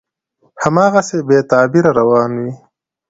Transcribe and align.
هماغسې 0.63 1.17
بې 1.27 1.39
تغییره 1.51 1.91
روان 1.99 2.31
وي، 2.41 2.51